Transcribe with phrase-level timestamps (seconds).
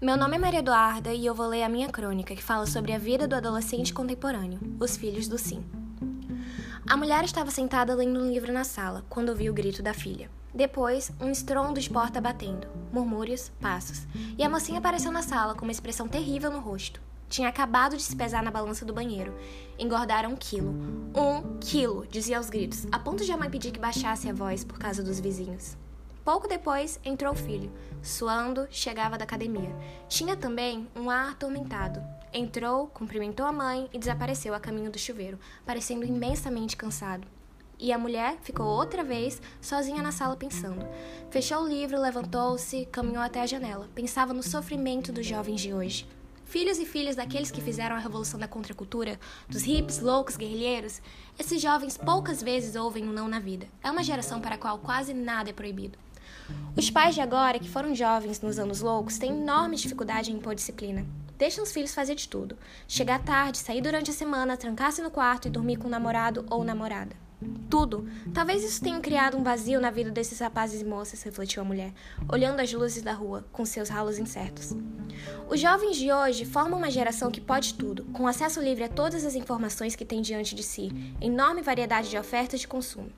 [0.00, 2.92] Meu nome é Maria Eduarda e eu vou ler a minha crônica que fala sobre
[2.92, 5.64] a vida do adolescente contemporâneo, os filhos do sim.
[6.88, 10.30] A mulher estava sentada lendo um livro na sala quando ouviu o grito da filha.
[10.54, 14.06] Depois, um estrondo de porta batendo, murmúrios, passos,
[14.38, 17.00] e a mocinha apareceu na sala com uma expressão terrível no rosto.
[17.28, 19.34] Tinha acabado de se pesar na balança do banheiro.
[19.80, 20.76] Engordara um quilo.
[21.12, 24.62] Um quilo, dizia aos gritos, a ponto de a mãe pedir que baixasse a voz
[24.62, 25.76] por causa dos vizinhos.
[26.28, 27.72] Pouco depois entrou o filho.
[28.02, 29.74] Suando, chegava da academia.
[30.10, 32.02] Tinha também um ar atormentado.
[32.34, 37.26] Entrou, cumprimentou a mãe e desapareceu a caminho do chuveiro, parecendo imensamente cansado.
[37.78, 40.86] E a mulher ficou outra vez sozinha na sala pensando.
[41.30, 43.88] Fechou o livro, levantou-se, caminhou até a janela.
[43.94, 46.06] Pensava no sofrimento dos jovens de hoje.
[46.44, 51.00] Filhos e filhas daqueles que fizeram a revolução da contracultura, dos hips, loucos, guerrilheiros,
[51.38, 53.66] esses jovens poucas vezes ouvem um não na vida.
[53.82, 55.98] É uma geração para a qual quase nada é proibido.
[56.76, 60.54] Os pais de agora, que foram jovens nos anos loucos, têm enorme dificuldade em impor
[60.54, 61.04] disciplina.
[61.36, 62.56] Deixam os filhos fazer de tudo.
[62.86, 66.64] Chegar tarde, sair durante a semana, trancar-se no quarto e dormir com o namorado ou
[66.64, 67.14] namorada.
[67.70, 68.08] Tudo.
[68.34, 71.92] Talvez isso tenha criado um vazio na vida desses rapazes e moças, refletiu a mulher,
[72.28, 74.74] olhando as luzes da rua, com seus ralos incertos.
[75.48, 79.24] Os jovens de hoje formam uma geração que pode tudo, com acesso livre a todas
[79.24, 83.10] as informações que tem diante de si, enorme variedade de ofertas de consumo.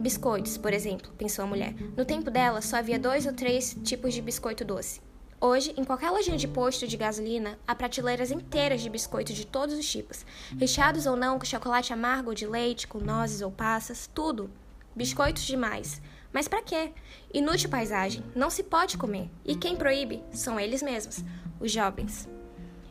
[0.00, 1.74] Biscoitos, por exemplo, pensou a mulher.
[1.96, 5.00] No tempo dela, só havia dois ou três tipos de biscoito doce.
[5.40, 9.78] Hoje, em qualquer lojinha de posto de gasolina, há prateleiras inteiras de biscoitos de todos
[9.78, 10.24] os tipos,
[10.58, 14.50] recheados ou não com chocolate amargo ou de leite, com nozes ou passas, tudo.
[14.96, 16.02] Biscoitos demais.
[16.32, 16.92] Mas para quê?
[17.32, 19.30] Inútil paisagem, não se pode comer.
[19.44, 21.22] E quem proíbe são eles mesmos,
[21.60, 22.28] os jovens.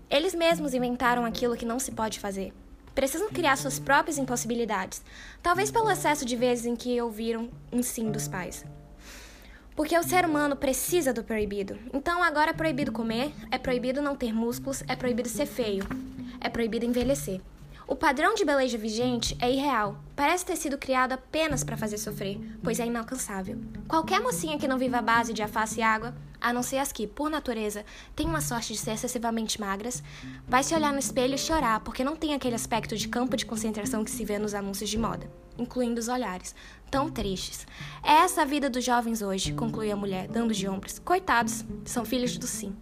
[0.09, 2.53] Eles mesmos inventaram aquilo que não se pode fazer
[2.93, 5.03] precisam criar suas próprias impossibilidades,
[5.41, 8.65] talvez pelo excesso de vezes em que ouviram um sim dos pais.
[9.75, 11.79] Porque o ser humano precisa do proibido.
[11.91, 15.83] Então agora é proibido comer, é proibido não ter músculos, é proibido ser feio,
[16.39, 17.41] é proibido envelhecer.
[17.85, 19.97] O padrão de beleza vigente é irreal.
[20.15, 23.59] Parece ter sido criado apenas para fazer sofrer, pois é inalcançável.
[23.89, 26.93] Qualquer mocinha que não viva à base de alface e água, a não ser as
[26.93, 27.85] que, por natureza,
[28.15, 30.01] têm uma sorte de ser excessivamente magras,
[30.47, 33.45] vai se olhar no espelho e chorar porque não tem aquele aspecto de campo de
[33.45, 36.55] concentração que se vê nos anúncios de moda, incluindo os olhares,
[36.89, 37.67] tão tristes.
[38.01, 40.99] É essa a vida dos jovens hoje, conclui a mulher, dando de ombros.
[40.99, 42.73] Coitados, são filhos do sim.